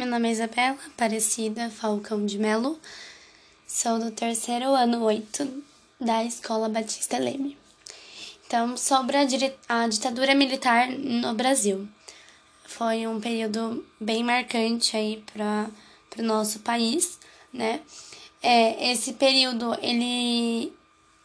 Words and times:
Meu 0.00 0.08
nome 0.08 0.30
é 0.30 0.32
Isabela 0.32 0.78
Aparecida 0.86 1.68
Falcão 1.68 2.24
de 2.24 2.38
Melo, 2.38 2.80
sou 3.66 3.98
do 3.98 4.10
terceiro 4.10 4.74
ano 4.74 5.04
8 5.04 5.62
da 6.00 6.24
Escola 6.24 6.70
Batista 6.70 7.18
Leme. 7.18 7.58
Então, 8.46 8.78
sobre 8.78 9.18
a, 9.18 9.26
a 9.68 9.86
ditadura 9.88 10.34
militar 10.34 10.88
no 10.88 11.34
Brasil. 11.34 11.86
Foi 12.64 13.06
um 13.06 13.20
período 13.20 13.84
bem 14.00 14.24
marcante 14.24 14.96
aí 14.96 15.22
para 15.34 15.68
o 16.18 16.22
nosso 16.22 16.60
país, 16.60 17.18
né? 17.52 17.80
É, 18.42 18.92
esse 18.92 19.12
período, 19.12 19.76
ele 19.82 20.72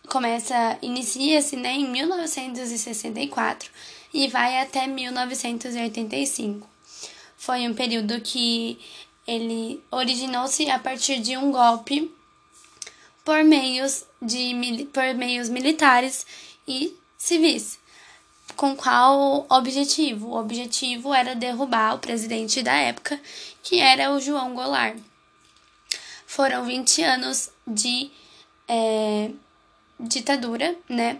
começa, 0.09 0.77
inicia-se 0.81 1.55
né, 1.55 1.75
em 1.75 1.89
1964 1.89 3.71
e 4.13 4.27
vai 4.27 4.61
até 4.61 4.85
1985. 4.85 6.74
Foi 7.37 7.67
um 7.67 7.73
período 7.73 8.21
que 8.21 8.79
ele 9.27 9.83
originou-se 9.91 10.69
a 10.69 10.79
partir 10.79 11.19
de 11.19 11.35
um 11.37 11.51
golpe 11.51 12.11
por 13.23 13.43
meios 13.43 14.05
de 14.21 14.87
por 14.93 15.13
meios 15.15 15.49
militares 15.49 16.25
e 16.67 16.95
civis. 17.17 17.79
Com 18.55 18.75
qual 18.75 19.45
objetivo? 19.49 20.29
O 20.29 20.39
objetivo 20.39 21.13
era 21.13 21.35
derrubar 21.35 21.95
o 21.95 21.99
presidente 21.99 22.61
da 22.61 22.73
época, 22.73 23.19
que 23.63 23.79
era 23.79 24.11
o 24.11 24.19
João 24.19 24.53
Goulart. 24.53 24.97
Foram 26.25 26.63
20 26.65 27.01
anos 27.03 27.49
de 27.65 28.11
é, 28.67 29.31
ditadura, 29.99 30.75
né? 30.87 31.19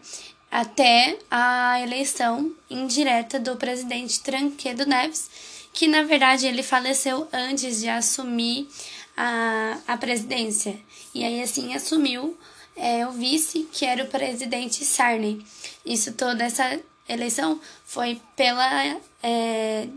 Até 0.52 1.18
a 1.30 1.82
eleição 1.82 2.54
indireta 2.70 3.40
do 3.40 3.58
presidente 3.58 4.22
Tranquedo 4.22 4.86
Neves, 4.86 5.30
que 5.76 5.88
na 5.88 6.04
verdade 6.04 6.48
ele 6.48 6.64
faleceu 6.64 7.28
antes 7.34 7.82
de 7.82 7.90
assumir 7.90 8.68
a, 9.16 9.78
a 9.86 9.98
presidência. 9.98 10.80
E 11.14 11.24
aí 11.24 11.42
assim 11.42 11.76
assumiu 11.76 12.36
é, 12.78 13.06
o 13.06 13.12
vice, 13.12 13.68
que 13.72 13.86
era 13.86 14.04
o 14.04 14.08
presidente 14.08 14.86
Sarney. 14.86 15.46
Isso 15.86 16.14
toda 16.14 16.46
essa 16.46 16.80
eleição 17.08 17.60
foi 17.86 18.20
pela 18.38 19.00
é, 19.22 19.88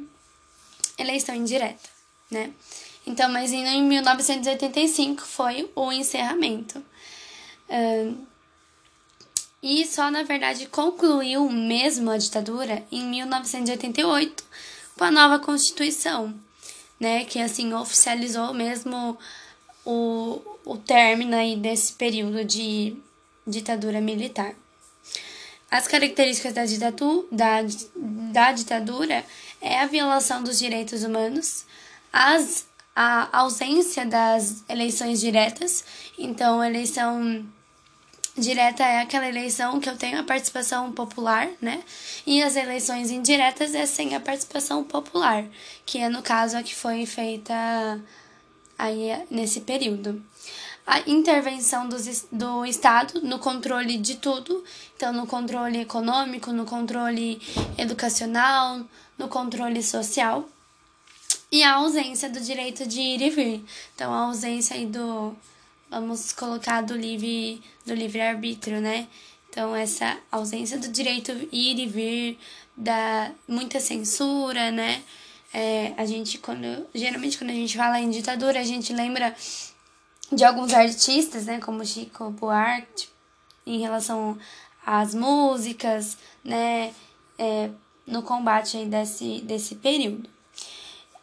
eleição 0.98 1.34
indireta, 1.34 1.88
né? 2.28 2.50
Então, 3.06 3.30
mas 3.30 3.52
em 3.52 3.82
1985 3.84 5.22
foi 5.22 5.70
o 5.74 5.90
encerramento. 5.90 6.84
E 9.62 9.86
só 9.86 10.10
na 10.10 10.24
verdade 10.24 10.66
concluiu 10.66 11.48
mesmo 11.48 12.10
a 12.10 12.18
ditadura 12.18 12.84
em 12.92 13.06
1988 13.06 14.44
com 14.98 15.04
a 15.04 15.10
nova 15.12 15.38
Constituição, 15.38 16.34
né, 16.98 17.24
que 17.24 17.38
assim 17.38 17.72
oficializou 17.72 18.52
mesmo 18.52 19.16
o, 19.86 20.42
o 20.64 20.76
término 20.76 21.36
aí 21.36 21.56
desse 21.56 21.92
período 21.92 22.44
de 22.44 22.96
ditadura 23.46 24.00
militar. 24.00 24.54
As 25.70 25.86
características 25.86 26.52
da, 26.52 26.64
ditatu, 26.64 27.28
da, 27.30 27.58
da 28.32 28.52
ditadura 28.52 29.24
é 29.60 29.80
a 29.80 29.86
violação 29.86 30.42
dos 30.42 30.58
direitos 30.58 31.04
humanos, 31.04 31.64
as, 32.12 32.66
a 32.96 33.28
ausência 33.38 34.04
das 34.04 34.64
eleições 34.68 35.20
diretas, 35.20 35.84
então 36.18 36.64
eleição 36.64 37.46
direta 38.38 38.82
é 38.82 39.00
aquela 39.00 39.28
eleição 39.28 39.80
que 39.80 39.88
eu 39.88 39.96
tenho 39.96 40.18
a 40.18 40.22
participação 40.22 40.92
popular, 40.92 41.48
né? 41.60 41.82
E 42.26 42.42
as 42.42 42.56
eleições 42.56 43.10
indiretas 43.10 43.74
é 43.74 43.84
sem 43.86 44.14
a 44.14 44.20
participação 44.20 44.84
popular, 44.84 45.44
que 45.84 45.98
é 45.98 46.08
no 46.08 46.22
caso 46.22 46.56
a 46.56 46.62
que 46.62 46.74
foi 46.74 47.04
feita 47.06 47.54
aí 48.78 49.26
nesse 49.30 49.60
período. 49.62 50.22
A 50.86 51.00
intervenção 51.00 51.86
do, 51.86 51.96
do 52.32 52.64
Estado 52.64 53.20
no 53.20 53.38
controle 53.38 53.98
de 53.98 54.16
tudo, 54.16 54.64
então 54.96 55.12
no 55.12 55.26
controle 55.26 55.80
econômico, 55.80 56.50
no 56.50 56.64
controle 56.64 57.40
educacional, 57.76 58.80
no 59.18 59.28
controle 59.28 59.82
social, 59.82 60.48
e 61.50 61.62
a 61.62 61.74
ausência 61.74 62.30
do 62.30 62.40
direito 62.40 62.86
de 62.86 63.00
ir 63.00 63.20
e 63.20 63.30
vir. 63.30 63.64
Então 63.94 64.12
a 64.12 64.26
ausência 64.26 64.76
aí 64.76 64.86
do 64.86 65.36
vamos 65.90 66.32
colocar 66.32 66.82
do 66.82 66.96
livre 66.96 67.62
do 67.84 67.94
livre 67.94 68.20
arbítrio, 68.20 68.80
né? 68.80 69.08
Então 69.48 69.74
essa 69.74 70.18
ausência 70.30 70.78
do 70.78 70.88
direito 70.88 71.32
ir 71.50 71.78
e 71.78 71.86
vir, 71.86 72.38
da 72.76 73.32
muita 73.46 73.80
censura, 73.80 74.70
né? 74.70 75.02
É, 75.52 75.94
a 75.96 76.04
gente 76.04 76.38
quando 76.38 76.86
geralmente 76.94 77.38
quando 77.38 77.50
a 77.50 77.54
gente 77.54 77.76
fala 77.76 77.98
em 77.98 78.10
ditadura 78.10 78.60
a 78.60 78.64
gente 78.64 78.92
lembra 78.92 79.34
de 80.30 80.44
alguns 80.44 80.74
artistas, 80.74 81.46
né? 81.46 81.58
Como 81.58 81.84
Chico 81.84 82.30
Buarque 82.30 83.08
em 83.66 83.80
relação 83.80 84.38
às 84.84 85.14
músicas, 85.14 86.18
né? 86.44 86.94
É, 87.38 87.70
no 88.06 88.22
combate 88.22 88.76
aí 88.76 88.86
desse 88.86 89.40
desse 89.40 89.74
período. 89.76 90.28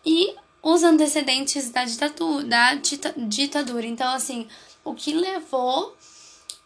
E 0.06 0.36
os 0.66 0.82
antecedentes 0.82 1.70
da 1.70 1.86
ditadura, 1.86 2.44
da 2.44 2.74
ditadura. 3.16 3.86
Então, 3.86 4.12
assim, 4.12 4.48
o 4.84 4.96
que 4.96 5.14
levou 5.14 5.96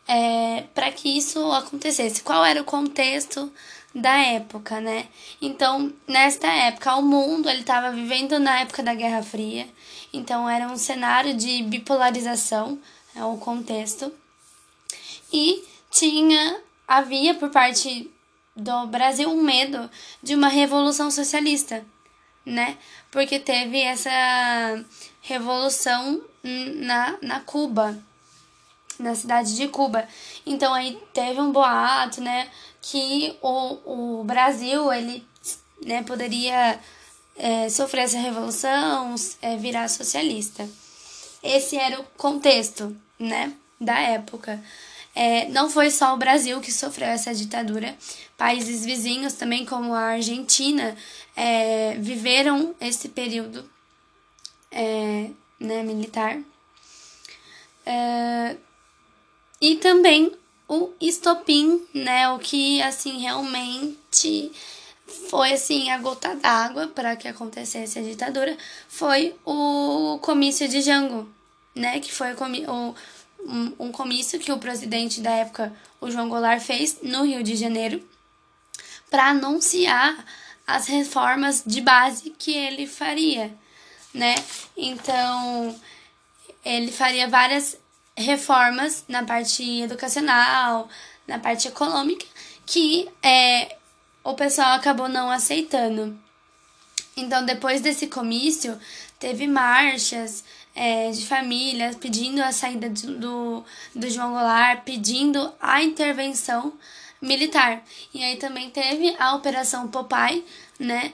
é, 0.08 0.64
para 0.74 0.90
que 0.90 1.18
isso 1.18 1.52
acontecesse? 1.52 2.24
Qual 2.24 2.46
era 2.46 2.62
o 2.62 2.64
contexto 2.64 3.52
da 3.94 4.18
época, 4.18 4.80
né? 4.80 5.10
Então, 5.42 5.92
nesta 6.08 6.48
época, 6.48 6.96
o 6.96 7.02
mundo 7.02 7.50
ele 7.50 7.60
estava 7.60 7.92
vivendo 7.92 8.40
na 8.40 8.62
época 8.62 8.82
da 8.82 8.94
Guerra 8.94 9.22
Fria. 9.22 9.68
Então, 10.14 10.50
era 10.50 10.66
um 10.68 10.78
cenário 10.78 11.34
de 11.34 11.62
bipolarização, 11.64 12.80
é 13.14 13.26
o 13.26 13.36
contexto. 13.36 14.10
E 15.34 15.62
tinha 15.92 16.62
havia 16.88 17.36
por 17.36 17.50
parte 17.50 18.10
do 18.56 18.88
Brasil 18.88 19.30
um 19.30 19.44
medo 19.44 19.92
de 20.24 20.36
uma 20.36 20.48
revolução 20.48 21.12
socialista 21.12 21.86
né? 22.50 22.78
Porque 23.12 23.40
teve 23.40 23.82
essa 23.82 24.86
revolução 25.22 26.22
na, 26.44 27.18
na 27.22 27.40
Cuba, 27.40 27.98
na 29.00 29.16
cidade 29.16 29.56
de 29.56 29.68
Cuba. 29.68 30.08
Então 30.46 30.74
aí 30.74 31.02
teve 31.14 31.40
um 31.40 31.52
boato, 31.52 32.22
né? 32.22 32.50
Que 32.82 33.38
o, 33.42 34.20
o 34.20 34.24
Brasil, 34.24 34.92
ele 34.94 35.26
né, 35.84 36.04
poderia 36.04 36.80
é, 37.36 37.70
sofrer 37.70 38.04
essa 38.04 38.20
revolução, 38.20 39.16
é, 39.42 39.56
virar 39.58 39.88
socialista. 39.88 40.68
Esse 41.42 41.78
era 41.78 42.00
o 42.00 42.04
contexto, 42.18 42.96
né? 43.18 43.54
Da 43.80 43.98
época. 44.00 44.62
É, 45.16 45.48
não 45.50 45.70
foi 45.70 45.90
só 45.92 46.14
o 46.14 46.18
Brasil 46.18 46.62
que 46.62 46.72
sofreu 46.72 47.08
essa 47.08 47.34
ditadura, 47.34 47.96
países 48.38 48.86
vizinhos 48.86 49.34
também, 49.34 49.66
como 49.66 49.94
a 49.94 50.02
Argentina, 50.02 50.96
é, 51.36 51.96
viveram 52.00 52.76
esse 52.80 53.10
período 53.10 53.70
é, 54.72 55.30
né, 55.60 55.84
militar. 55.84 56.40
É, 57.86 58.56
e 59.60 59.76
também 59.78 60.32
o 60.68 60.94
estopim, 61.02 61.86
né, 61.94 62.30
o 62.30 62.40
que 62.40 62.82
assim 62.82 63.20
realmente 63.20 64.52
foi 65.30 65.54
assim 65.54 65.90
a 65.90 65.98
gota 65.98 66.36
d'água 66.36 66.88
para 66.88 67.16
que 67.16 67.28
acontecesse 67.28 67.98
a 67.98 68.04
ditadura, 68.04 68.56
foi 68.88 69.36
o 69.44 70.20
comício 70.22 70.68
de 70.68 70.82
Jango, 70.82 71.28
né, 71.76 72.00
que 72.00 72.12
foi 72.14 72.34
o, 72.34 72.96
um, 73.46 73.74
um 73.80 73.92
comício 73.92 74.40
que 74.40 74.52
o 74.52 74.58
presidente 74.58 75.22
da 75.22 75.32
época, 75.32 75.74
o 76.00 76.10
João 76.10 76.30
Goulart, 76.30 76.62
fez 76.62 77.00
no 77.02 77.24
Rio 77.24 77.44
de 77.44 77.56
Janeiro 77.56 78.08
para 79.10 79.30
anunciar 79.30 80.26
as 80.66 80.88
reformas 80.88 81.64
de 81.66 81.82
base 81.82 82.30
que 82.38 82.54
ele 82.54 82.86
faria, 82.86 83.52
né? 84.14 84.36
Então, 84.78 85.76
ele 86.64 86.92
faria 86.92 87.28
várias 87.28 87.78
reformas 88.16 89.04
na 89.08 89.24
parte 89.24 89.82
educacional, 89.82 90.88
na 91.28 91.40
parte 91.40 91.68
econômica, 91.68 92.26
que 92.66 93.10
é, 93.24 93.78
o 94.24 94.34
pessoal 94.36 94.74
acabou 94.74 95.08
não 95.08 95.32
aceitando. 95.32 96.18
Então, 97.16 97.46
depois 97.46 97.82
desse 97.82 98.08
comício, 98.08 98.80
teve 99.20 99.48
marchas, 99.48 100.44
é, 100.76 101.12
de 101.12 101.26
famílias 101.26 101.96
pedindo 101.96 102.42
a 102.42 102.52
saída 102.52 102.90
do, 102.90 103.64
do 103.94 104.10
João 104.10 104.32
Goulart, 104.32 104.84
pedindo 104.84 105.52
a 105.60 105.84
intervenção 105.84 106.74
militar. 107.22 107.84
E 108.14 108.24
aí 108.24 108.38
também 108.38 108.70
teve 108.70 109.16
a 109.20 109.36
Operação 109.36 109.88
Popeye, 109.88 110.46
né? 110.80 111.14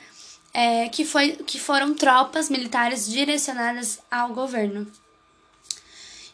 É, 0.54 0.88
que, 0.88 1.04
foi, 1.04 1.34
que 1.34 1.60
foram 1.60 1.94
tropas 1.94 2.50
militares 2.50 3.10
direcionadas 3.10 4.00
ao 4.10 4.30
governo. 4.30 4.90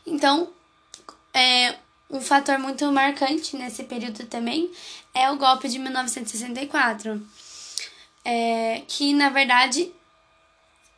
Então, 0.06 0.50
é, 1.34 1.76
um 2.10 2.22
fator 2.22 2.60
muito 2.60 2.92
marcante 2.92 3.56
nesse 3.56 3.84
período 3.84 4.26
também 4.28 4.70
é 5.14 5.32
o 5.32 5.38
golpe 5.38 5.68
de 5.70 5.80
1964, 5.80 7.20
é, 8.24 8.84
que 8.88 9.14
na 9.14 9.30
verdade 9.30 9.92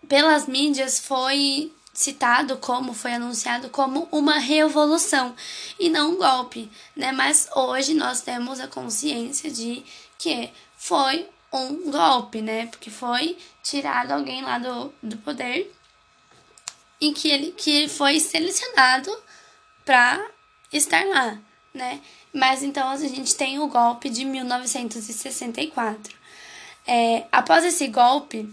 pelas 0.08 0.48
mídias 0.48 1.00
foi 1.00 1.72
citado 1.94 2.58
como, 2.58 2.94
foi 2.94 3.14
anunciado 3.14 3.70
como 3.70 4.08
uma 4.12 4.40
revolução 4.40 5.36
e 5.80 5.90
não 5.90 6.14
um 6.14 6.18
golpe, 6.18 6.70
né? 6.96 7.12
Mas 7.12 7.48
hoje 7.56 7.94
nós 7.94 8.22
temos 8.22 8.60
a 8.60 8.68
consciência 8.68 9.52
de 9.52 9.84
que 10.18 10.50
foi 10.76 11.30
um 11.52 11.92
golpe, 11.92 12.42
né? 12.42 12.66
Porque 12.66 12.90
foi 12.90 13.38
tirado 13.62 14.12
alguém 14.12 14.42
lá 14.42 14.58
do, 14.58 14.92
do 15.04 15.18
poder 15.18 15.72
e 17.00 17.14
que 17.14 17.30
ele 17.30 17.52
que 17.52 17.88
foi 17.88 18.20
selecionado 18.20 19.16
para 19.86 20.26
estar 20.72 21.06
lá, 21.06 21.38
né? 21.74 22.02
Mas 22.34 22.64
então 22.64 22.90
a 22.90 22.98
gente 22.98 23.36
tem 23.36 23.60
o 23.60 23.68
golpe 23.68 24.10
de 24.10 24.26
1964. 24.26 26.23
É, 26.86 27.26
após 27.32 27.64
esse 27.64 27.88
golpe, 27.88 28.48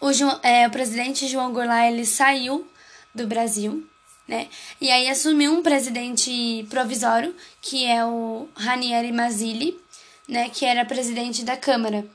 o, 0.00 0.10
é, 0.42 0.66
o 0.66 0.70
presidente 0.70 1.26
João 1.26 1.52
Goulart 1.52 1.92
ele 1.92 2.04
saiu 2.04 2.66
do 3.14 3.26
Brasil, 3.26 3.86
né? 4.26 4.48
E 4.80 4.90
aí 4.90 5.08
assumiu 5.08 5.52
um 5.52 5.62
presidente 5.62 6.66
provisório, 6.70 7.34
que 7.60 7.84
é 7.86 8.04
o 8.04 8.48
Ranieri 8.54 9.10
Mazzilli, 9.10 9.78
né? 10.28 10.48
Que 10.50 10.64
era 10.64 10.84
presidente 10.84 11.44
da 11.44 11.56
Câmara. 11.56 12.06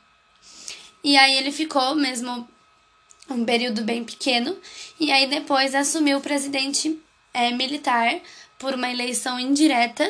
E 1.03 1.17
aí 1.17 1.37
ele 1.37 1.51
ficou 1.51 1.95
mesmo 1.95 2.47
um 3.29 3.43
período 3.43 3.83
bem 3.83 4.03
pequeno, 4.03 4.55
e 4.99 5.11
aí 5.11 5.27
depois 5.27 5.75
assumiu 5.75 6.19
o 6.19 6.21
presidente 6.21 6.99
é, 7.33 7.51
militar 7.51 8.19
por 8.57 8.73
uma 8.73 8.89
eleição 8.89 9.39
indireta, 9.39 10.09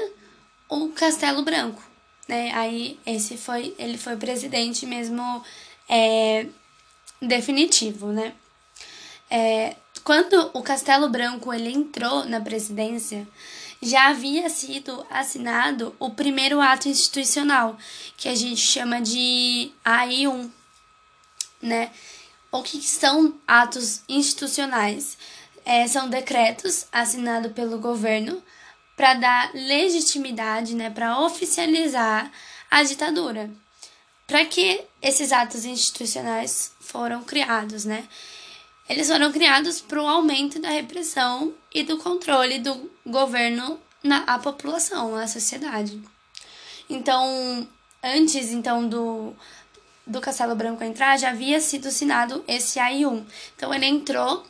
o 0.69 0.89
Castelo 0.89 1.43
Branco, 1.43 1.81
né? 2.27 2.51
Aí 2.53 2.99
esse 3.05 3.37
foi, 3.37 3.75
ele 3.77 3.97
foi 3.97 4.15
presidente 4.15 4.85
mesmo 4.85 5.43
é, 5.89 6.47
definitivo, 7.21 8.07
né? 8.07 8.33
É, 9.29 9.75
quando 10.03 10.51
o 10.53 10.61
Castelo 10.61 11.09
Branco 11.09 11.53
ele 11.53 11.71
entrou 11.71 12.25
na 12.25 12.39
presidência, 12.41 13.27
já 13.81 14.09
havia 14.09 14.49
sido 14.49 15.05
assinado 15.09 15.95
o 15.99 16.09
primeiro 16.09 16.61
ato 16.61 16.87
institucional, 16.87 17.77
que 18.15 18.29
a 18.29 18.35
gente 18.35 18.61
chama 18.61 19.01
de 19.01 19.71
AI1, 19.83 20.49
né? 21.61 21.91
O 22.51 22.61
que 22.61 22.81
são 22.81 23.35
atos 23.47 24.03
institucionais? 24.07 25.17
É, 25.65 25.87
são 25.87 26.09
decretos 26.09 26.85
assinados 26.91 27.51
pelo 27.53 27.79
governo 27.79 28.43
para 28.95 29.15
dar 29.15 29.51
legitimidade, 29.53 30.75
né, 30.75 30.89
para 30.89 31.19
oficializar 31.19 32.31
a 32.69 32.83
ditadura. 32.83 33.49
Para 34.25 34.45
que 34.45 34.81
esses 35.01 35.31
atos 35.31 35.65
institucionais 35.65 36.71
foram 36.79 37.23
criados, 37.23 37.85
né? 37.85 38.07
Eles 38.87 39.07
foram 39.07 39.31
criados 39.31 39.81
para 39.81 40.01
o 40.01 40.07
aumento 40.07 40.59
da 40.59 40.69
repressão 40.69 41.53
e 41.73 41.83
do 41.83 41.97
controle 41.97 42.59
do 42.59 42.91
governo 43.05 43.79
na 44.01 44.23
a 44.23 44.39
população, 44.39 45.15
na 45.15 45.27
sociedade. 45.27 46.01
Então, 46.89 47.67
antes 48.03 48.51
então 48.51 48.87
do 48.87 49.35
do 50.05 50.19
Castelo 50.19 50.55
Branco 50.55 50.83
entrar, 50.83 51.17
já 51.17 51.29
havia 51.29 51.59
sido 51.61 51.87
assinado 51.87 52.43
esse 52.47 52.79
AI1. 52.79 53.23
Então 53.55 53.73
ele 53.73 53.85
entrou 53.85 54.45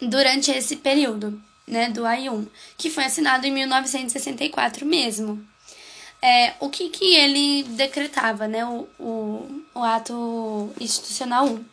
durante 0.00 0.50
esse 0.50 0.76
período, 0.76 1.42
né, 1.70 1.88
do 1.90 2.02
AI1, 2.02 2.46
que 2.76 2.90
foi 2.90 3.04
assinado 3.04 3.46
em 3.46 3.52
1964 3.52 4.84
mesmo. 4.84 5.42
É, 6.22 6.54
o 6.60 6.68
que, 6.68 6.90
que 6.90 7.14
ele 7.14 7.62
decretava, 7.62 8.46
né, 8.46 8.64
o, 8.66 8.86
o, 8.98 9.62
o 9.74 9.82
ato 9.82 10.70
institucional 10.78 11.46
1? 11.46 11.64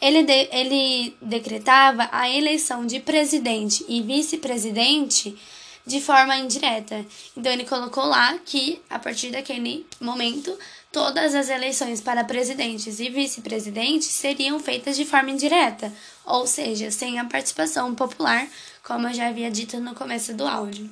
Ele, 0.00 0.22
de, 0.22 0.48
ele 0.52 1.16
decretava 1.20 2.08
a 2.12 2.30
eleição 2.30 2.86
de 2.86 3.00
presidente 3.00 3.84
e 3.88 4.00
vice-presidente 4.00 5.36
de 5.84 6.00
forma 6.00 6.36
indireta. 6.36 7.04
Então 7.36 7.50
ele 7.50 7.64
colocou 7.64 8.04
lá 8.04 8.38
que 8.44 8.80
a 8.88 8.98
partir 8.98 9.30
daquele 9.30 9.86
momento 10.00 10.56
todas 10.92 11.34
as 11.34 11.48
eleições 11.48 12.00
para 12.00 12.24
presidentes 12.24 13.00
e 13.00 13.08
vice-presidentes 13.08 14.08
seriam 14.08 14.58
feitas 14.58 14.96
de 14.96 15.04
forma 15.04 15.30
indireta, 15.30 15.92
ou 16.24 16.46
seja, 16.46 16.90
sem 16.90 17.18
a 17.18 17.24
participação 17.24 17.94
popular, 17.94 18.46
como 18.82 19.08
eu 19.08 19.14
já 19.14 19.28
havia 19.28 19.50
dito 19.50 19.78
no 19.80 19.94
começo 19.94 20.34
do 20.34 20.46
áudio. 20.46 20.90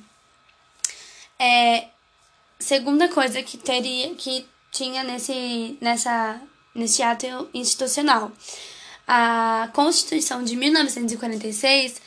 É, 1.39 1.87
segunda 2.59 3.07
coisa 3.09 3.41
que 3.43 3.57
teria 3.57 4.13
que 4.15 4.45
tinha 4.71 5.03
nesse 5.03 5.77
nessa 5.81 6.41
nesse 6.73 7.01
ato 7.01 7.49
institucional. 7.53 8.31
A 9.07 9.69
Constituição 9.73 10.43
de 10.43 10.55
1946 10.55 12.01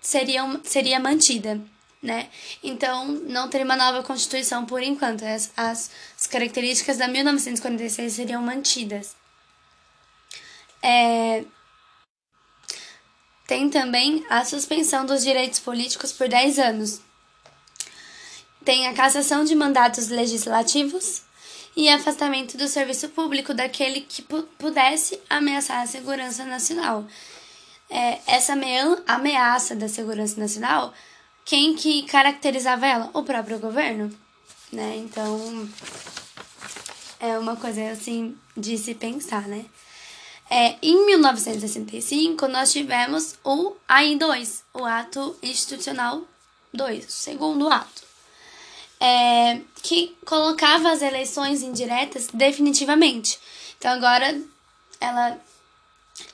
seria, 0.00 0.42
seria 0.64 0.98
mantida 0.98 1.60
né? 2.02 2.28
Então, 2.62 3.06
não 3.06 3.48
teria 3.48 3.64
uma 3.64 3.76
nova 3.76 4.02
Constituição 4.02 4.64
por 4.64 4.82
enquanto. 4.82 5.24
As, 5.24 5.50
as, 5.56 5.90
as 6.18 6.26
características 6.26 6.96
da 6.96 7.08
1946 7.08 8.12
seriam 8.12 8.42
mantidas. 8.42 9.16
É... 10.82 11.44
Tem 13.46 13.68
também 13.70 14.24
a 14.28 14.44
suspensão 14.44 15.06
dos 15.06 15.24
direitos 15.24 15.58
políticos 15.58 16.12
por 16.12 16.28
10 16.28 16.58
anos. 16.58 17.00
Tem 18.64 18.86
a 18.86 18.92
cassação 18.92 19.44
de 19.44 19.54
mandatos 19.54 20.08
legislativos 20.08 21.22
e 21.74 21.88
afastamento 21.88 22.58
do 22.58 22.68
serviço 22.68 23.08
público 23.08 23.54
daquele 23.54 24.02
que 24.02 24.22
pudesse 24.58 25.18
ameaçar 25.30 25.80
a 25.80 25.86
segurança 25.86 26.44
nacional. 26.44 27.06
É, 27.88 28.18
essa 28.26 28.52
ameaça 29.06 29.74
da 29.74 29.88
segurança 29.88 30.38
nacional 30.38 30.92
quem 31.48 31.74
que 31.74 32.02
caracterizava 32.02 32.86
ela? 32.86 33.10
O 33.14 33.22
próprio 33.22 33.58
governo, 33.58 34.14
né? 34.70 34.96
Então, 34.98 35.66
é 37.18 37.38
uma 37.38 37.56
coisa 37.56 37.90
assim 37.90 38.36
de 38.54 38.76
se 38.76 38.94
pensar, 38.94 39.48
né? 39.48 39.64
É, 40.50 40.76
em 40.82 41.06
1965, 41.06 42.46
nós 42.48 42.70
tivemos 42.70 43.38
o 43.42 43.74
AI2, 43.88 44.60
o 44.74 44.84
Ato 44.84 45.34
Institucional 45.42 46.22
2, 46.74 47.06
o 47.06 47.10
segundo 47.10 47.70
ato, 47.70 48.02
é, 49.00 49.62
que 49.82 50.14
colocava 50.26 50.90
as 50.90 51.00
eleições 51.00 51.62
indiretas 51.62 52.28
definitivamente. 52.30 53.40
Então, 53.78 53.90
agora 53.92 54.38
ela 55.00 55.38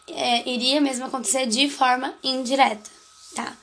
é, 0.08 0.48
iria 0.48 0.80
mesmo 0.80 1.06
acontecer 1.06 1.46
de 1.46 1.70
forma 1.70 2.12
indireta, 2.20 2.90
tá? 3.32 3.56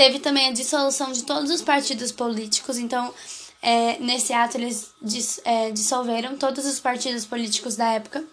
Teve 0.00 0.18
também 0.18 0.48
a 0.48 0.52
dissolução 0.52 1.12
de 1.12 1.24
todos 1.24 1.50
os 1.50 1.60
partidos 1.60 2.10
políticos, 2.10 2.78
então 2.78 3.12
é, 3.60 3.98
nesse 3.98 4.32
ato 4.32 4.56
eles 4.56 4.94
dis, 5.02 5.38
é, 5.44 5.70
dissolveram 5.72 6.38
todos 6.38 6.64
os 6.64 6.80
partidos 6.80 7.26
políticos 7.26 7.76
da 7.76 7.84
época 7.92 8.24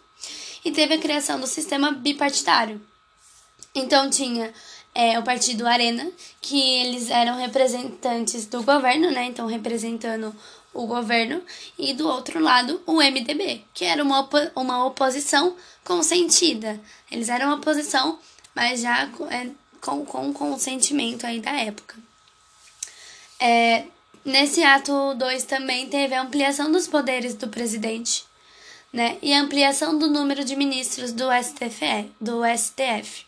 e 0.63 0.71
teve 0.71 0.93
a 0.93 0.97
criação 0.97 1.37
do 1.37 1.45
sistema 1.45 1.91
bipartidário. 1.91 2.79
Então 3.75 4.09
tinha 4.09 4.53
é, 4.95 5.19
o 5.19 5.23
partido 5.23 5.67
Arena, 5.67 6.09
que 6.39 6.57
eles 6.57 7.09
eram 7.09 7.35
representantes 7.35 8.45
do 8.45 8.63
governo, 8.63 9.11
né? 9.11 9.25
Então 9.25 9.45
representando 9.45 10.33
o 10.73 10.87
governo, 10.87 11.41
e 11.77 11.93
do 11.93 12.07
outro 12.07 12.39
lado 12.39 12.81
o 12.85 13.01
MDB, 13.01 13.65
que 13.73 13.83
era 13.83 14.01
uma, 14.01 14.25
uma 14.55 14.85
oposição 14.85 15.53
consentida. 15.83 16.79
Eles 17.11 17.27
eram 17.27 17.47
uma 17.47 17.55
oposição, 17.57 18.17
mas 18.55 18.79
já 18.79 19.09
com, 19.81 20.05
com 20.05 20.33
consentimento 20.33 21.25
aí 21.25 21.39
da 21.39 21.51
época. 21.51 21.95
É, 23.39 23.85
nesse 24.25 24.63
ato 24.63 25.13
2 25.15 25.43
também 25.43 25.87
teve 25.89 26.15
a 26.15 26.21
ampliação 26.21 26.71
dos 26.71 26.87
poderes 26.87 27.35
do 27.35 27.47
presidente, 27.47 28.25
né? 28.91 29.17
E 29.21 29.33
a 29.33 29.41
ampliação 29.41 29.97
do 29.97 30.09
número 30.09 30.43
de 30.43 30.55
ministros 30.55 31.11
do 31.11 31.25
STF. 31.31 32.11
Do 32.19 32.41
STF. 32.57 33.25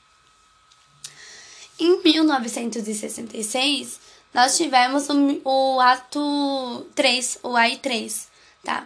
Em 1.79 2.01
1966, 2.03 3.99
nós 4.33 4.57
tivemos 4.57 5.07
o, 5.09 5.41
o 5.45 5.79
ato 5.79 6.85
3, 6.93 7.39
o 7.41 7.49
AI3, 7.49 8.25
tá? 8.63 8.85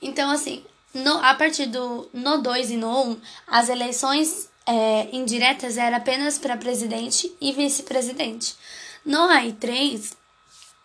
Então, 0.00 0.30
assim, 0.30 0.64
no, 0.94 1.18
a 1.18 1.34
partir 1.34 1.66
do 1.66 2.08
no 2.12 2.38
2 2.38 2.70
e 2.70 2.76
no 2.76 2.88
1, 2.88 3.10
um, 3.10 3.20
as 3.46 3.68
eleições 3.68 4.47
é, 4.68 5.08
indiretas 5.16 5.78
era 5.78 5.96
apenas 5.96 6.38
para 6.38 6.54
presidente 6.54 7.34
e 7.40 7.52
vice-presidente. 7.52 8.54
No 9.02 9.26
AI3, 9.28 10.12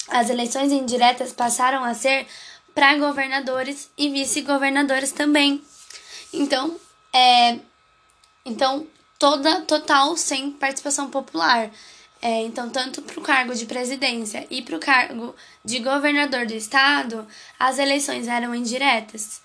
as 0.08 0.30
eleições 0.30 0.72
indiretas 0.72 1.34
passaram 1.34 1.84
a 1.84 1.94
ser 1.94 2.25
para 2.74 2.98
governadores 2.98 3.90
e 3.98 4.10
vice-governadores 4.10 5.12
também. 5.12 5.62
Então, 6.32 6.80
é, 7.12 7.60
então 8.46 8.88
toda 9.20 9.62
total 9.63 10.16
sem 10.16 10.52
participação 10.52 11.10
popular. 11.10 11.70
É, 12.22 12.42
então, 12.44 12.70
tanto 12.70 13.02
para 13.02 13.20
o 13.20 13.24
cargo 13.24 13.54
de 13.54 13.66
presidência 13.66 14.48
e 14.50 14.62
para 14.62 14.78
o 14.78 14.80
cargo 14.80 15.36
de 15.63 15.80
governador 15.80 16.46
do 16.46 16.54
estado, 16.54 17.28
as 17.60 17.80
eleições 17.80 18.30
eram 18.30 18.56
indiretas. 18.56 19.42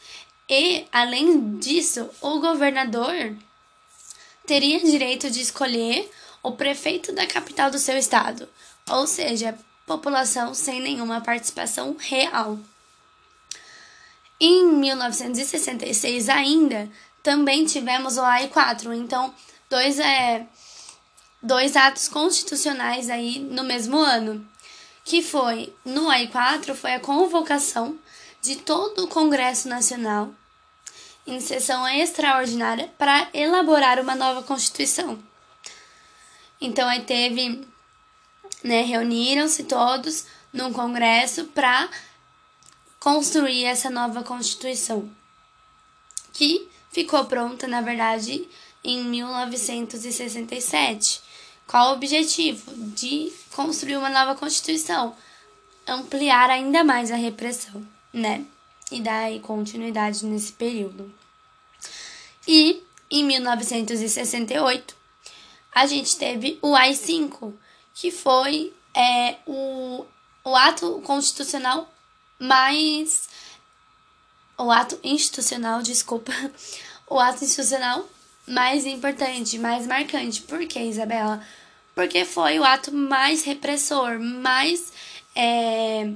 E, 0.48 0.86
além 0.92 1.58
disso, 1.58 2.08
o 2.20 2.38
governador 2.38 3.36
teria 4.48 4.80
direito 4.80 5.30
de 5.30 5.42
escolher 5.42 6.10
o 6.42 6.52
prefeito 6.52 7.12
da 7.12 7.26
capital 7.26 7.70
do 7.70 7.78
seu 7.78 7.98
estado, 7.98 8.48
ou 8.88 9.06
seja, 9.06 9.58
população 9.86 10.54
sem 10.54 10.80
nenhuma 10.80 11.20
participação 11.20 11.94
real. 11.98 12.58
Em 14.40 14.64
1966 14.64 16.30
ainda, 16.30 16.90
também 17.22 17.66
tivemos 17.66 18.16
o 18.16 18.22
AI-4, 18.22 18.96
então 18.96 19.34
dois, 19.68 19.98
é, 19.98 20.46
dois 21.42 21.76
atos 21.76 22.08
constitucionais 22.08 23.10
aí 23.10 23.38
no 23.38 23.64
mesmo 23.64 23.98
ano, 23.98 24.48
que 25.04 25.20
foi, 25.20 25.74
no 25.84 26.08
AI-4, 26.08 26.74
foi 26.74 26.94
a 26.94 27.00
convocação 27.00 27.98
de 28.40 28.56
todo 28.56 29.04
o 29.04 29.08
Congresso 29.08 29.68
Nacional 29.68 30.32
em 31.28 31.40
sessão 31.40 31.86
extraordinária 31.86 32.90
para 32.96 33.28
elaborar 33.34 34.00
uma 34.00 34.14
nova 34.14 34.42
Constituição. 34.42 35.18
Então 36.60 36.88
aí 36.88 37.02
teve, 37.02 37.66
né, 38.64 38.82
reuniram-se 38.82 39.64
todos 39.64 40.24
num 40.52 40.72
congresso 40.72 41.44
para 41.46 41.88
construir 42.98 43.64
essa 43.64 43.90
nova 43.90 44.22
Constituição, 44.22 45.10
que 46.32 46.66
ficou 46.90 47.26
pronta, 47.26 47.68
na 47.68 47.82
verdade, 47.82 48.48
em 48.82 49.04
1967. 49.04 51.20
Qual 51.66 51.90
o 51.90 51.94
objetivo? 51.94 52.72
De 52.74 53.30
construir 53.54 53.98
uma 53.98 54.08
nova 54.08 54.34
Constituição, 54.34 55.14
ampliar 55.86 56.48
ainda 56.48 56.82
mais 56.82 57.12
a 57.12 57.16
repressão, 57.16 57.86
né? 58.12 58.46
E 58.90 59.02
dar 59.02 59.30
continuidade 59.40 60.24
nesse 60.24 60.52
período. 60.52 61.17
E 62.50 62.82
em 63.10 63.24
1968, 63.24 64.96
a 65.74 65.86
gente 65.86 66.16
teve 66.16 66.58
o 66.62 66.74
AI-5, 66.74 67.52
que 67.94 68.10
foi 68.10 68.72
é, 68.96 69.36
o, 69.46 70.06
o 70.42 70.56
ato 70.56 71.02
constitucional 71.04 71.92
mais. 72.38 73.28
O 74.56 74.70
ato 74.70 74.98
institucional, 75.04 75.82
desculpa. 75.82 76.32
O 77.10 77.18
ato 77.18 77.42
institucional 77.42 78.06
mais 78.46 78.84
importante, 78.84 79.58
mais 79.58 79.86
marcante. 79.86 80.42
Por 80.42 80.58
que, 80.66 80.78
Isabela? 80.78 81.42
Porque 81.94 82.22
foi 82.26 82.58
o 82.58 82.64
ato 82.64 82.92
mais 82.92 83.44
repressor, 83.44 84.18
mais. 84.20 84.92
É, 85.34 86.12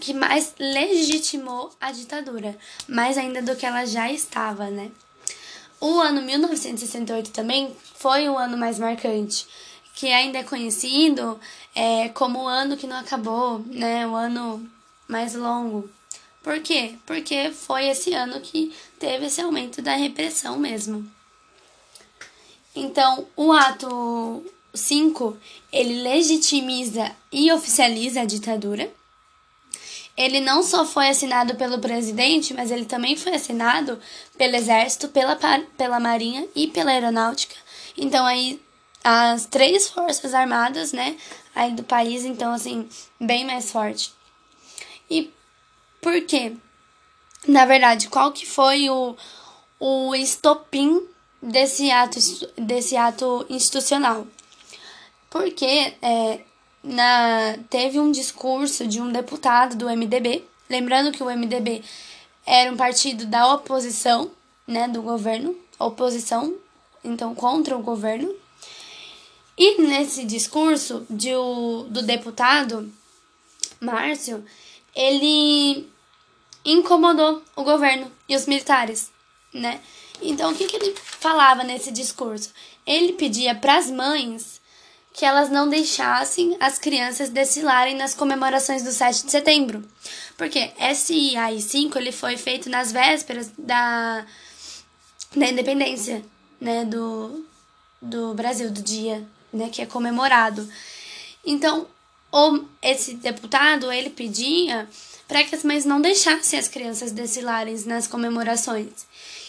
que 0.00 0.12
mais 0.12 0.52
legitimou 0.58 1.72
a 1.80 1.92
ditadura, 1.92 2.56
mais 2.88 3.16
ainda 3.16 3.40
do 3.40 3.54
que 3.54 3.64
ela 3.64 3.84
já 3.86 4.10
estava, 4.10 4.68
né? 4.68 4.90
O 5.80 6.00
ano 6.00 6.20
1968 6.22 7.30
também 7.30 7.74
foi 7.94 8.28
o 8.28 8.36
ano 8.36 8.56
mais 8.56 8.78
marcante, 8.78 9.46
que 9.94 10.08
ainda 10.08 10.38
é 10.38 10.42
conhecido 10.42 11.38
é, 11.74 12.08
como 12.08 12.42
o 12.42 12.48
ano 12.48 12.76
que 12.76 12.86
não 12.86 12.96
acabou, 12.96 13.60
né? 13.66 14.06
O 14.06 14.14
ano 14.14 14.68
mais 15.06 15.34
longo. 15.34 15.88
Por 16.42 16.60
quê? 16.60 16.94
Porque 17.06 17.52
foi 17.52 17.86
esse 17.86 18.12
ano 18.12 18.40
que 18.40 18.74
teve 18.98 19.26
esse 19.26 19.40
aumento 19.40 19.80
da 19.80 19.94
repressão 19.94 20.58
mesmo. 20.58 21.08
Então, 22.74 23.26
o 23.36 23.52
ato 23.52 24.44
5, 24.74 25.36
ele 25.72 26.02
legitimiza 26.02 27.10
e 27.32 27.52
oficializa 27.52 28.20
a 28.20 28.24
ditadura 28.24 28.90
ele 30.18 30.40
não 30.40 30.64
só 30.64 30.84
foi 30.84 31.08
assinado 31.08 31.54
pelo 31.54 31.78
presidente, 31.78 32.52
mas 32.52 32.72
ele 32.72 32.84
também 32.84 33.16
foi 33.16 33.36
assinado 33.36 34.00
pelo 34.36 34.56
Exército, 34.56 35.06
pela, 35.08 35.38
pela 35.76 36.00
Marinha 36.00 36.44
e 36.56 36.66
pela 36.66 36.90
Aeronáutica. 36.90 37.54
Então, 37.96 38.26
aí, 38.26 38.60
as 39.04 39.46
três 39.46 39.88
forças 39.88 40.34
armadas, 40.34 40.92
né, 40.92 41.16
aí 41.54 41.72
do 41.72 41.84
país, 41.84 42.24
então, 42.24 42.52
assim, 42.52 42.88
bem 43.20 43.46
mais 43.46 43.70
forte. 43.70 44.12
E 45.08 45.32
por 46.00 46.20
quê? 46.22 46.56
Na 47.46 47.64
verdade, 47.64 48.08
qual 48.08 48.32
que 48.32 48.44
foi 48.44 48.90
o, 48.90 49.16
o 49.78 50.16
estopim 50.16 51.00
desse 51.40 51.92
ato, 51.92 52.18
desse 52.56 52.96
ato 52.96 53.46
institucional? 53.48 54.26
Porque 55.30 55.94
é, 56.02 56.40
na, 56.88 57.58
teve 57.68 58.00
um 58.00 58.10
discurso 58.10 58.86
de 58.86 59.00
um 59.00 59.12
deputado 59.12 59.76
do 59.76 59.88
MDB, 59.88 60.44
lembrando 60.68 61.12
que 61.12 61.22
o 61.22 61.26
MDB 61.26 61.82
era 62.46 62.72
um 62.72 62.76
partido 62.76 63.26
da 63.26 63.52
oposição, 63.54 64.30
né, 64.66 64.88
do 64.88 65.02
governo, 65.02 65.54
oposição, 65.78 66.54
então 67.04 67.34
contra 67.34 67.76
o 67.76 67.82
governo. 67.82 68.34
E 69.56 69.82
nesse 69.82 70.24
discurso 70.24 71.04
de 71.10 71.30
do 71.88 72.02
deputado 72.02 72.90
Márcio, 73.80 74.44
ele 74.94 75.88
incomodou 76.64 77.42
o 77.54 77.64
governo 77.64 78.10
e 78.28 78.34
os 78.34 78.46
militares, 78.46 79.10
né? 79.52 79.80
Então, 80.20 80.50
o 80.50 80.54
que, 80.54 80.66
que 80.66 80.76
ele 80.76 80.94
falava 80.96 81.62
nesse 81.62 81.92
discurso? 81.92 82.50
Ele 82.86 83.12
pedia 83.12 83.54
para 83.54 83.76
as 83.76 83.90
mães 83.90 84.57
que 85.18 85.24
elas 85.24 85.50
não 85.50 85.68
deixassem 85.68 86.56
as 86.60 86.78
crianças 86.78 87.28
desfilarem 87.28 87.96
nas 87.96 88.14
comemorações 88.14 88.84
do 88.84 88.92
7 88.92 89.24
de 89.24 89.32
setembro. 89.32 89.82
Porque 90.36 90.70
esse 90.78 91.36
AI-5 91.36 91.96
ele 91.96 92.12
foi 92.12 92.36
feito 92.36 92.70
nas 92.70 92.92
vésperas 92.92 93.50
da, 93.58 94.24
da 95.34 95.48
independência 95.48 96.24
né, 96.60 96.84
do, 96.84 97.44
do 98.00 98.32
Brasil, 98.32 98.70
do 98.70 98.80
dia 98.80 99.26
né, 99.52 99.68
que 99.70 99.82
é 99.82 99.86
comemorado. 99.86 100.68
Então, 101.44 101.88
o, 102.30 102.60
esse 102.80 103.14
deputado 103.14 103.90
ele 103.90 104.10
pedia 104.10 104.88
para 105.26 105.42
que 105.42 105.52
as 105.52 105.64
mães 105.64 105.84
não 105.84 106.00
deixassem 106.00 106.60
as 106.60 106.68
crianças 106.68 107.10
desfilarem 107.10 107.76
nas 107.86 108.06
comemorações. 108.06 109.04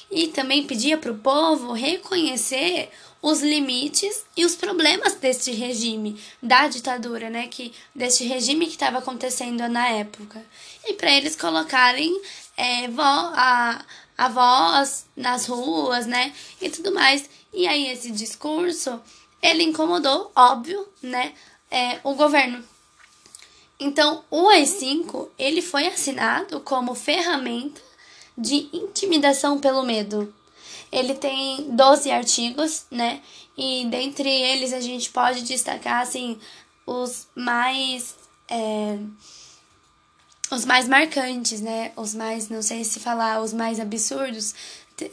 E 0.09 0.29
também 0.29 0.65
pedia 0.65 0.97
para 0.97 1.11
o 1.11 1.19
povo 1.19 1.73
reconhecer 1.73 2.89
os 3.21 3.41
limites 3.41 4.23
e 4.35 4.45
os 4.45 4.55
problemas 4.55 5.15
deste 5.15 5.51
regime, 5.51 6.19
da 6.41 6.67
ditadura, 6.67 7.29
né, 7.29 7.47
que 7.47 7.73
deste 7.93 8.23
regime 8.23 8.65
que 8.65 8.73
estava 8.73 8.99
acontecendo 8.99 9.67
na 9.67 9.89
época. 9.89 10.43
E 10.85 10.93
para 10.93 11.11
eles 11.11 11.35
colocarem 11.35 12.21
é, 12.55 12.87
vo, 12.87 13.01
a, 13.01 13.83
a 14.17 14.27
voz 14.29 15.05
nas 15.15 15.47
ruas, 15.47 16.05
né, 16.05 16.33
e 16.61 16.69
tudo 16.69 16.93
mais. 16.93 17.29
E 17.53 17.67
aí 17.67 17.89
esse 17.89 18.11
discurso, 18.11 19.01
ele 19.41 19.63
incomodou, 19.63 20.31
óbvio, 20.35 20.87
né, 21.01 21.33
é, 21.69 21.99
o 22.03 22.13
governo. 22.15 22.63
Então, 23.79 24.25
o 24.29 24.49
AI-5, 24.49 25.29
ele 25.37 25.61
foi 25.61 25.87
assinado 25.87 26.59
como 26.59 26.93
ferramenta 26.93 27.81
de 28.37 28.69
intimidação 28.73 29.57
pelo 29.57 29.83
medo. 29.83 30.33
Ele 30.91 31.13
tem 31.13 31.75
12 31.75 32.11
artigos, 32.11 32.85
né? 32.89 33.21
E 33.57 33.85
dentre 33.85 34.29
eles 34.29 34.73
a 34.73 34.79
gente 34.79 35.09
pode 35.09 35.43
destacar, 35.43 36.01
assim, 36.01 36.39
os 36.85 37.27
mais. 37.35 38.15
É, 38.49 38.97
os 40.51 40.65
mais 40.65 40.87
marcantes, 40.87 41.61
né? 41.61 41.91
Os 41.95 42.15
mais, 42.15 42.49
não 42.49 42.61
sei 42.61 42.83
se 42.83 42.99
falar, 42.99 43.41
os 43.41 43.53
mais 43.53 43.79
absurdos 43.79 44.55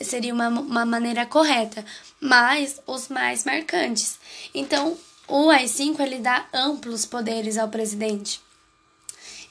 seria 0.01 0.35
uma, 0.35 0.49
uma 0.49 0.85
maneira 0.85 1.27
correta, 1.27 1.85
mas 2.21 2.81
os 2.87 3.09
mais 3.09 3.45
marcantes. 3.45 4.19
Então, 4.55 4.97
o 5.29 5.51
AI-5 5.51 6.01
ele 6.01 6.19
dá 6.19 6.47
amplos 6.53 7.05
poderes 7.05 7.59
ao 7.59 7.69
presidente. 7.69 8.41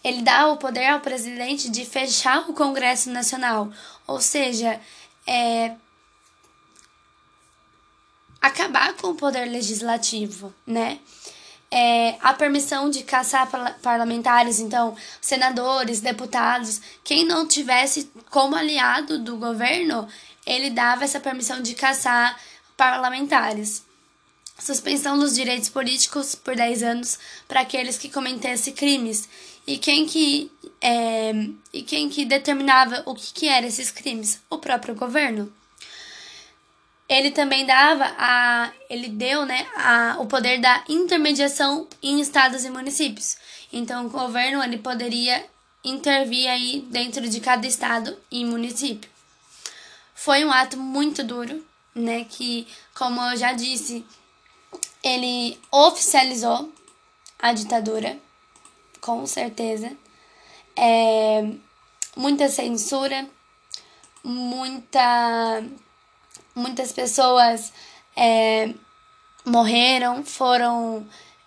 Ele 0.04 0.22
dá 0.22 0.48
o 0.48 0.58
poder 0.58 0.88
ao 0.88 1.00
presidente 1.00 1.70
de 1.70 1.86
fechar 1.86 2.50
o 2.50 2.54
Congresso 2.54 3.10
Nacional, 3.10 3.72
ou 4.06 4.22
seja, 4.22 4.80
é, 5.26 5.74
acabar 8.46 8.94
com 8.94 9.08
o 9.08 9.16
poder 9.16 9.46
legislativo, 9.46 10.54
né? 10.66 11.00
É, 11.72 12.16
a 12.22 12.34
permissão 12.34 12.90
de 12.90 13.04
caçar 13.04 13.50
parlamentares, 13.82 14.60
então, 14.60 14.96
senadores, 15.20 16.00
deputados, 16.00 16.80
quem 17.04 17.26
não 17.26 17.48
tivesse 17.48 18.10
como 18.30 18.56
aliado 18.56 19.18
do 19.18 19.36
governo, 19.38 20.08
ele 20.46 20.70
dava 20.70 21.04
essa 21.04 21.20
permissão 21.20 21.62
de 21.62 21.74
caçar 21.74 22.40
parlamentares. 22.78 23.84
Suspensão 24.60 25.18
dos 25.18 25.36
direitos 25.36 25.68
políticos 25.68 26.36
por 26.36 26.56
10 26.56 26.84
anos 26.84 27.20
para 27.48 27.62
aqueles 27.62 27.98
que 27.98 28.10
cometessem 28.10 28.74
crimes. 28.74 29.28
E 29.68 29.78
quem 29.78 30.06
que, 30.06 30.52
é, 30.80 31.34
e 31.74 31.82
quem 31.82 32.08
que 32.08 32.24
determinava 32.24 33.02
o 33.06 33.16
que, 33.16 33.34
que 33.34 33.48
eram 33.48 33.68
esses 33.68 33.92
crimes? 33.92 34.40
O 34.50 34.60
próprio 34.60 34.96
governo 34.96 35.52
ele 37.08 37.32
também 37.32 37.66
dava 37.66 38.06
a 38.18 38.72
ele 38.90 39.10
deu 39.10 39.46
né 39.46 39.66
a, 39.76 40.18
o 40.20 40.26
poder 40.26 40.60
da 40.60 40.84
intermediação 40.90 41.88
em 42.02 42.20
estados 42.20 42.66
e 42.66 42.70
municípios 42.70 43.38
então 43.72 44.06
o 44.06 44.10
governo 44.10 44.64
ele 44.64 44.78
poderia 44.78 45.46
intervir 45.84 46.50
aí 46.50 46.86
dentro 46.90 47.28
de 47.30 47.40
cada 47.40 47.68
estado 47.68 48.18
e 48.32 48.44
município 48.44 49.10
foi 50.14 50.44
um 50.44 50.52
ato 50.52 50.78
muito 50.78 51.24
duro 51.24 51.64
né, 51.96 52.26
que, 52.26 52.68
como 52.94 53.22
eu 53.22 53.38
já 53.38 53.54
disse, 53.54 54.06
ele 55.02 55.58
oficializou 55.72 56.72
a 57.40 57.54
ditadura, 57.54 58.18
com 59.00 59.26
certeza. 59.26 59.96
É, 60.76 61.50
muita 62.18 62.50
censura, 62.50 63.28
muita, 64.24 65.64
muitas 66.56 66.92
pessoas 66.92 67.72
é, 68.16 68.74
morreram, 69.46 70.24
foram 70.24 71.06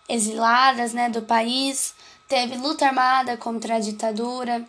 exiladas 0.08 0.92
né, 0.92 1.08
do 1.08 1.22
país, 1.22 1.94
teve 2.28 2.56
luta 2.56 2.86
armada 2.86 3.36
contra 3.36 3.76
a 3.76 3.80
ditadura. 3.80 4.64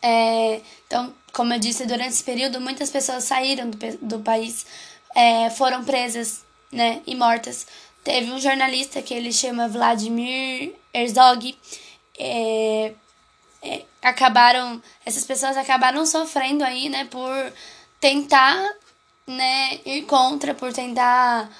É, 0.00 0.60
então, 0.86 1.14
como 1.32 1.52
eu 1.52 1.58
disse, 1.58 1.86
durante 1.86 2.10
esse 2.10 2.22
período, 2.22 2.60
muitas 2.60 2.90
pessoas 2.90 3.24
saíram 3.24 3.70
do, 3.70 3.78
do 4.00 4.20
país, 4.20 4.66
é, 5.14 5.50
foram 5.50 5.84
presas 5.84 6.44
né, 6.70 7.02
e 7.06 7.14
mortas. 7.14 7.66
Teve 8.02 8.30
um 8.30 8.38
jornalista 8.38 9.00
que 9.00 9.14
ele 9.14 9.32
chama 9.32 9.66
Vladimir 9.66 10.74
Herzog. 10.92 11.56
É, 12.18 12.92
é, 13.62 13.82
acabaram, 14.02 14.82
essas 15.06 15.24
pessoas 15.24 15.56
acabaram 15.56 16.04
sofrendo 16.04 16.62
aí, 16.62 16.90
né, 16.90 17.06
por 17.06 17.52
tentar, 17.98 18.70
ir 19.84 20.02
contra, 20.02 20.54
por 20.54 20.72
tentar 20.72 21.50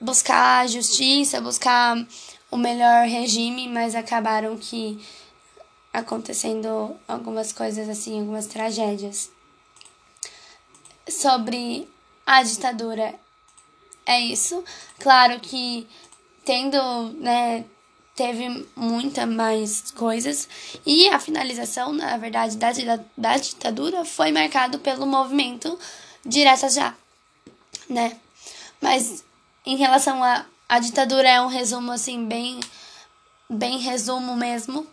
buscar 0.00 0.68
justiça, 0.68 1.40
buscar 1.40 1.96
o 2.50 2.56
melhor 2.56 3.06
regime, 3.06 3.68
mas 3.68 3.94
acabaram 3.94 4.56
que 4.56 5.04
acontecendo 5.92 6.96
algumas 7.06 7.52
coisas 7.52 7.88
assim, 7.88 8.20
algumas 8.20 8.46
tragédias. 8.46 9.30
Sobre 11.08 11.88
a 12.26 12.42
ditadura 12.42 13.14
é 14.06 14.20
isso. 14.20 14.62
Claro 14.98 15.38
que 15.40 15.86
tendo, 16.44 16.78
né, 17.20 17.64
teve 18.14 18.66
muita 18.76 19.26
mais 19.26 19.90
coisas 19.92 20.48
e 20.84 21.08
a 21.08 21.18
finalização, 21.18 21.92
na 21.92 22.16
verdade, 22.16 22.56
da, 22.56 22.72
da 23.16 23.36
ditadura 23.36 24.04
foi 24.04 24.30
marcado 24.32 24.78
pelo 24.78 25.06
movimento 25.06 25.78
Direta 26.26 26.70
Já, 26.70 26.94
né? 27.88 28.16
Mas 28.80 29.24
em 29.64 29.76
relação 29.76 30.22
à 30.22 30.46
a, 30.68 30.76
a 30.76 30.78
ditadura 30.78 31.28
é 31.28 31.40
um 31.40 31.46
resumo 31.46 31.92
assim 31.92 32.26
bem 32.26 32.60
bem 33.48 33.78
resumo 33.78 34.36
mesmo, 34.36 34.86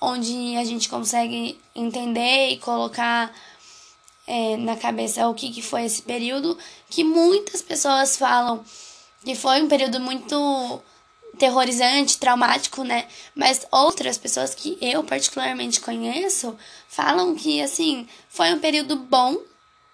onde 0.00 0.56
a 0.56 0.64
gente 0.64 0.88
consegue 0.88 1.58
entender 1.74 2.50
e 2.50 2.58
colocar 2.58 3.32
é, 4.26 4.56
na 4.56 4.76
cabeça 4.76 5.28
o 5.28 5.34
que, 5.34 5.50
que 5.50 5.62
foi 5.62 5.84
esse 5.84 6.02
período, 6.02 6.58
que 6.90 7.04
muitas 7.04 7.62
pessoas 7.62 8.16
falam 8.16 8.64
que 9.24 9.34
foi 9.34 9.62
um 9.62 9.68
período 9.68 10.00
muito 10.00 10.82
terrorizante, 11.38 12.18
traumático, 12.18 12.82
né? 12.82 13.06
Mas 13.34 13.66
outras 13.70 14.18
pessoas 14.18 14.54
que 14.54 14.76
eu 14.80 15.04
particularmente 15.04 15.80
conheço 15.80 16.56
falam 16.88 17.34
que, 17.34 17.62
assim, 17.62 18.08
foi 18.28 18.52
um 18.52 18.58
período 18.58 18.96
bom, 18.96 19.36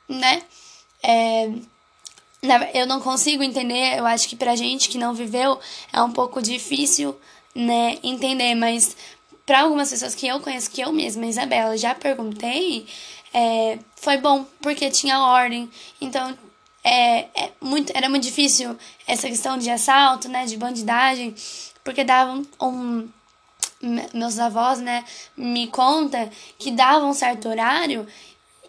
né? 0.09 0.43
É, 1.03 1.53
eu 2.73 2.87
não 2.87 3.01
consigo 3.01 3.43
entender, 3.43 3.99
eu 3.99 4.07
acho 4.07 4.29
que 4.29 4.37
pra 4.37 4.57
gente 4.57 4.89
que 4.89 4.99
não 4.99 5.15
viveu 5.15 5.59
é 5.93 6.03
um 6.03 6.11
pouco 6.13 6.43
difícil, 6.43 7.17
né, 7.55 7.99
entender, 8.03 8.55
mas 8.55 8.97
para 9.47 9.61
algumas 9.61 9.91
pessoas 9.91 10.15
que 10.15 10.27
eu 10.27 10.41
conheço, 10.41 10.71
que 10.71 10.81
eu 10.81 10.93
mesma, 10.93 11.27
Isabela, 11.27 11.77
já 11.77 11.95
perguntei, 11.95 12.87
é, 13.33 13.79
foi 13.97 14.17
bom, 14.17 14.45
porque 14.61 14.91
tinha 14.91 15.21
ordem. 15.21 15.71
Então, 16.01 16.37
é, 16.83 17.27
é, 17.35 17.53
muito, 17.61 17.93
era 17.95 18.09
muito 18.09 18.23
difícil 18.23 18.77
essa 19.07 19.29
questão 19.29 19.59
de 19.59 19.71
assalto, 19.71 20.29
né, 20.29 20.47
de 20.47 20.57
bandidagem, 20.57 21.35
porque 21.83 22.05
davam 22.05 22.45
um, 22.61 23.09
meus 24.13 24.39
avós, 24.39 24.81
né, 24.81 25.05
me 25.37 25.67
conta 25.67 26.31
que 26.59 26.71
davam 26.71 27.11
um 27.11 27.15
certo 27.15 27.49
horário 27.49 28.07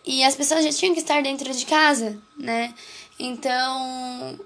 e 0.06 0.24
as 0.24 0.36
pessoas 0.36 0.64
já 0.64 0.72
tinham 0.72 0.94
que 0.94 1.00
estar 1.00 1.22
dentro 1.24 1.52
de 1.52 1.66
casa, 1.66 2.22
né? 2.38 2.74
Então, 3.18 4.40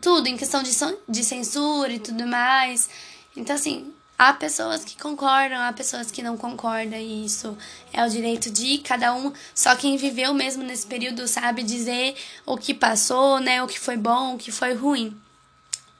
tudo 0.00 0.26
em 0.26 0.36
questão 0.36 0.62
de, 0.62 0.70
de 1.08 1.24
censura 1.24 1.92
e 1.92 1.98
tudo 1.98 2.26
mais. 2.26 2.88
Então, 3.36 3.54
assim, 3.54 3.92
Há 4.24 4.32
pessoas 4.32 4.84
que 4.84 4.96
concordam, 4.96 5.60
há 5.60 5.72
pessoas 5.72 6.08
que 6.08 6.22
não 6.22 6.36
concordam, 6.36 6.96
e 6.96 7.26
isso 7.26 7.58
é 7.92 8.06
o 8.06 8.08
direito 8.08 8.50
de 8.52 8.78
cada 8.78 9.12
um. 9.12 9.32
Só 9.52 9.74
quem 9.74 9.96
viveu 9.96 10.32
mesmo 10.32 10.62
nesse 10.62 10.86
período 10.86 11.26
sabe 11.26 11.64
dizer 11.64 12.14
o 12.46 12.56
que 12.56 12.72
passou, 12.72 13.40
né? 13.40 13.60
O 13.64 13.66
que 13.66 13.80
foi 13.80 13.96
bom, 13.96 14.36
o 14.36 14.38
que 14.38 14.52
foi 14.52 14.74
ruim. 14.74 15.20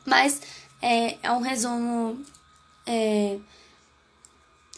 Mas 0.07 0.41
é, 0.81 1.19
é 1.21 1.33
um 1.33 1.41
resumo 1.41 2.25
é, 2.87 3.39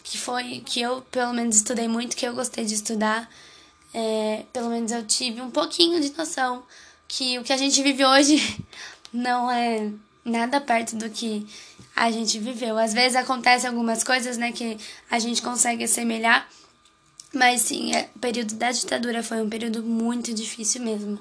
que 0.02 0.16
foi 0.16 0.62
que 0.64 0.80
eu 0.80 1.02
pelo 1.10 1.34
menos 1.34 1.56
estudei 1.56 1.86
muito, 1.86 2.16
que 2.16 2.26
eu 2.26 2.34
gostei 2.34 2.64
de 2.64 2.72
estudar. 2.72 3.28
É, 3.94 4.44
pelo 4.52 4.70
menos 4.70 4.90
eu 4.90 5.06
tive 5.06 5.40
um 5.40 5.50
pouquinho 5.50 6.00
de 6.00 6.12
noção 6.18 6.64
que 7.06 7.38
o 7.38 7.44
que 7.44 7.52
a 7.52 7.56
gente 7.56 7.80
vive 7.80 8.04
hoje 8.04 8.58
não 9.12 9.48
é 9.48 9.90
nada 10.24 10.60
perto 10.60 10.96
do 10.96 11.08
que 11.08 11.46
a 11.94 12.10
gente 12.10 12.38
viveu. 12.38 12.76
Às 12.76 12.92
vezes 12.92 13.14
acontecem 13.14 13.70
algumas 13.70 14.02
coisas, 14.02 14.36
né, 14.36 14.50
que 14.50 14.76
a 15.08 15.18
gente 15.18 15.40
consegue 15.40 15.84
assemelhar, 15.84 16.48
mas 17.32 17.62
sim, 17.62 17.94
é, 17.94 18.10
o 18.14 18.18
período 18.18 18.54
da 18.54 18.72
ditadura 18.72 19.22
foi 19.22 19.40
um 19.40 19.48
período 19.48 19.82
muito 19.82 20.34
difícil 20.34 20.82
mesmo. 20.82 21.18